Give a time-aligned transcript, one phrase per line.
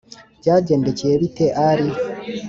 [0.39, 1.89] byagendekeye bite alī?